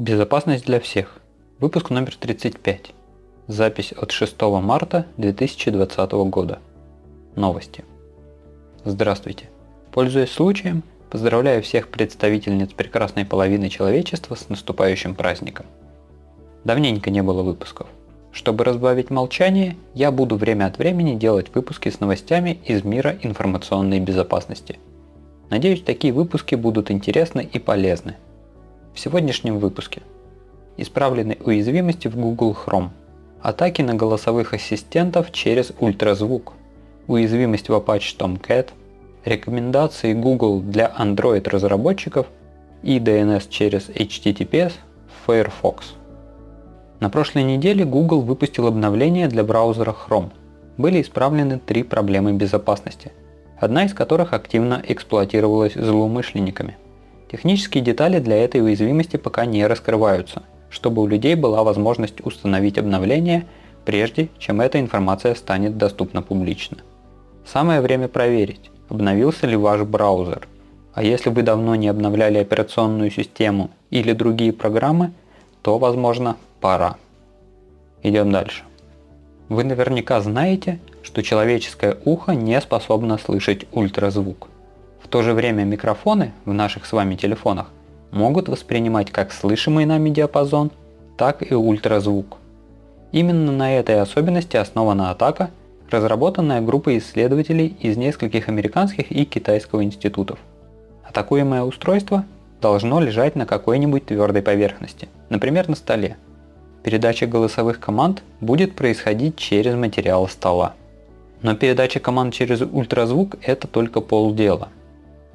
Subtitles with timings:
[0.00, 1.20] Безопасность для всех.
[1.58, 2.94] Выпуск номер 35.
[3.48, 6.58] Запись от 6 марта 2020 года.
[7.36, 7.84] Новости.
[8.82, 9.50] Здравствуйте.
[9.92, 15.66] Пользуясь случаем, поздравляю всех представительниц прекрасной половины человечества с наступающим праздником.
[16.64, 17.86] Давненько не было выпусков.
[18.32, 24.00] Чтобы разбавить молчание, я буду время от времени делать выпуски с новостями из мира информационной
[24.00, 24.78] безопасности.
[25.50, 28.16] Надеюсь, такие выпуски будут интересны и полезны–
[28.94, 30.02] в сегодняшнем выпуске.
[30.76, 32.88] Исправлены уязвимости в Google Chrome.
[33.40, 36.52] Атаки на голосовых ассистентов через ультразвук.
[37.06, 38.70] Уязвимость в Apache Tomcat.
[39.24, 42.26] Рекомендации Google для Android разработчиков
[42.82, 44.72] и DNS через HTTPS
[45.06, 45.94] в Firefox.
[47.00, 50.30] На прошлой неделе Google выпустил обновление для браузера Chrome.
[50.76, 53.12] Были исправлены три проблемы безопасности,
[53.58, 56.76] одна из которых активно эксплуатировалась злоумышленниками–
[57.30, 63.46] Технические детали для этой уязвимости пока не раскрываются, чтобы у людей была возможность установить обновление,
[63.84, 66.78] прежде чем эта информация станет доступна публично.
[67.46, 70.48] Самое время проверить, обновился ли ваш браузер.
[70.92, 75.12] А если вы давно не обновляли операционную систему или другие программы,
[75.62, 76.96] то, возможно, пора.
[78.02, 78.64] Идем дальше.
[79.48, 84.49] Вы наверняка знаете, что человеческое ухо не способно слышать ультразвук
[85.10, 87.70] то же время микрофоны в наших с вами телефонах
[88.12, 90.70] могут воспринимать как слышимый нами диапазон,
[91.16, 92.38] так и ультразвук.
[93.10, 95.50] Именно на этой особенности основана атака,
[95.90, 100.38] разработанная группой исследователей из нескольких американских и китайского институтов.
[101.04, 102.24] Атакуемое устройство
[102.62, 106.16] должно лежать на какой-нибудь твердой поверхности, например на столе.
[106.84, 110.74] Передача голосовых команд будет происходить через материал стола.
[111.42, 114.68] Но передача команд через ультразвук это только полдела–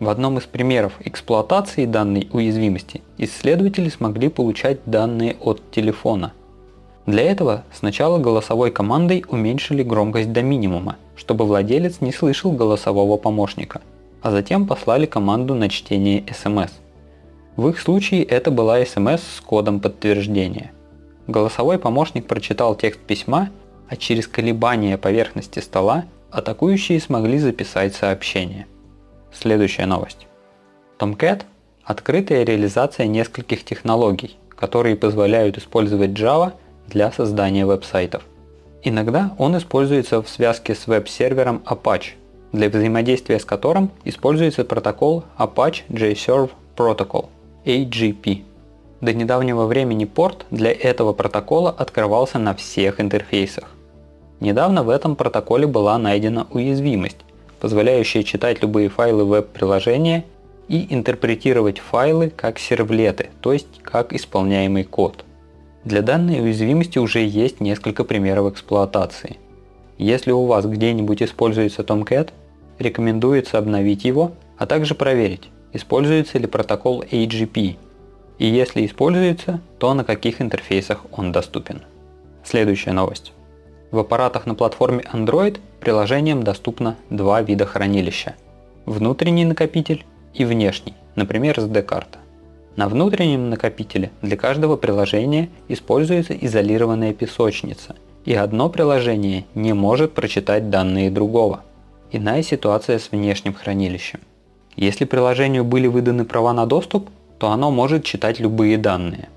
[0.00, 6.32] в одном из примеров эксплуатации данной уязвимости исследователи смогли получать данные от телефона.
[7.06, 13.82] Для этого сначала голосовой командой уменьшили громкость до минимума, чтобы владелец не слышал голосового помощника,
[14.22, 16.70] а затем послали команду на чтение SMS.
[17.56, 20.72] В их случае это была SMS с кодом подтверждения.
[21.26, 23.50] Голосовой помощник прочитал текст письма,
[23.88, 28.66] а через колебания поверхности стола атакующие смогли записать сообщение.
[29.38, 30.26] Следующая новость.
[30.98, 31.42] Tomcat–
[31.84, 36.52] открытая реализация нескольких технологий, которые позволяют использовать Java
[36.86, 38.22] для создания веб-сайтов.
[38.82, 42.12] Иногда он используется в связке с веб-сервером Apache,
[42.52, 47.26] для взаимодействия с которым используется протокол Apache JServe Protocol
[47.64, 48.44] AGP.
[49.00, 53.64] До недавнего времени порт для этого протокола открывался на всех интерфейсах.
[54.40, 57.18] Недавно в этом протоколе была найдена уязвимость,
[57.64, 60.26] позволяющая читать любые файлы веб-приложения
[60.68, 65.24] и интерпретировать файлы как сервлеты, то есть как исполняемый код.
[65.82, 69.38] Для данной уязвимости уже есть несколько примеров эксплуатации.
[69.96, 72.32] Если у вас где-нибудь используется Tomcat,
[72.78, 77.76] рекомендуется обновить его, а также проверить, используется ли протокол AGP,
[78.40, 81.80] и если используется, то на каких интерфейсах он доступен.
[82.44, 83.32] Следующая новость.
[83.94, 88.34] В аппаратах на платформе Android приложениям доступно два вида хранилища.
[88.86, 92.18] Внутренний накопитель и внешний, например SD-карта.
[92.74, 97.94] На внутреннем накопителе для каждого приложения используется изолированная песочница,
[98.24, 101.62] и одно приложение не может прочитать данные другого.
[102.10, 104.18] Иная ситуация с внешним хранилищем.
[104.74, 109.28] Если приложению были выданы права на доступ, то оно может читать любые данные.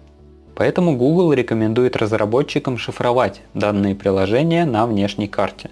[0.58, 5.70] Поэтому Google рекомендует разработчикам шифровать данные приложения на внешней карте.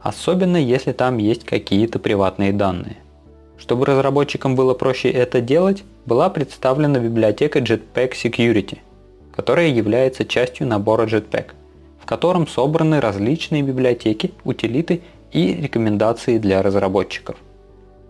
[0.00, 2.98] Особенно если там есть какие-то приватные данные.
[3.58, 8.78] Чтобы разработчикам было проще это делать, была представлена библиотека Jetpack Security,
[9.34, 11.46] которая является частью набора Jetpack,
[12.00, 15.02] в котором собраны различные библиотеки, утилиты
[15.32, 17.36] и рекомендации для разработчиков.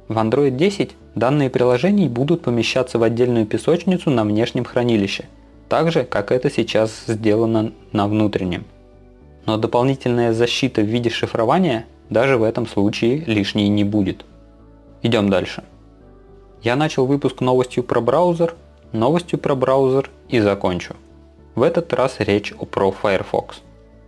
[0.09, 5.25] В Android 10 данные приложений будут помещаться в отдельную песочницу на внешнем хранилище–
[5.71, 8.65] так же, как это сейчас сделано на внутреннем.
[9.47, 14.25] Но дополнительная защита в виде шифрования даже в этом случае лишней не будет.
[15.03, 15.63] Идем дальше.
[16.63, 18.57] Я начал выпуск новостью про браузер,
[18.91, 20.97] новостью про браузер и закончу.
[21.55, 23.61] В этот раз речь о Pro Firefox.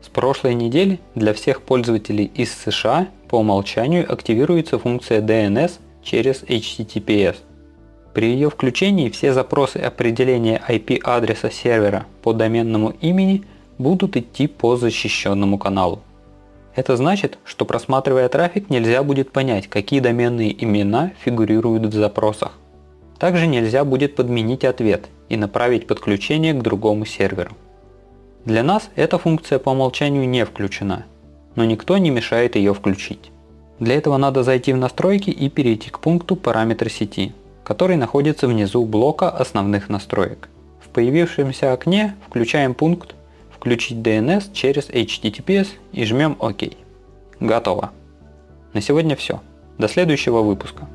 [0.02, 7.36] С прошлой недели для всех пользователей из США по умолчанию активируется функция DNS через HTTPS–
[8.14, 13.44] при ее включении все запросы определения IP-адреса сервера по доменному имени
[13.78, 16.00] будут идти по защищенному каналу.
[16.74, 22.52] Это значит, что просматривая трафик нельзя будет понять, какие доменные имена фигурируют в запросах.
[23.18, 27.52] Также нельзя будет подменить ответ и направить подключение к другому серверу.
[28.44, 31.04] Для нас эта функция по умолчанию не включена,
[31.54, 33.30] но никто не мешает ее включить.
[33.78, 37.32] Для этого надо зайти в настройки и перейти к пункту «Параметры сети»,
[37.64, 40.48] который находится внизу блока основных настроек.
[40.80, 43.14] В появившемся окне включаем пункт
[43.54, 46.62] «Включить DNS через HTTPS» и жмем ОК.
[47.40, 47.92] Готово.
[48.72, 49.40] На сегодня все.
[49.78, 50.88] До следующего выпуска.